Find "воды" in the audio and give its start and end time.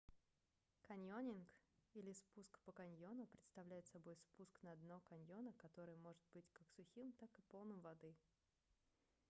7.81-8.15